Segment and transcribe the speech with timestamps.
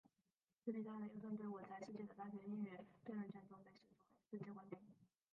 [0.65, 2.71] 此比赛的优胜队伍在世界的大学英语
[3.05, 3.99] 辩论圈中被视作
[4.31, 4.75] 世界冠军。